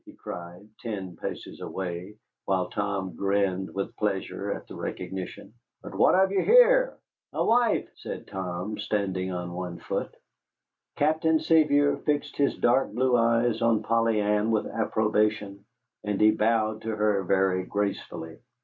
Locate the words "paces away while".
1.15-2.71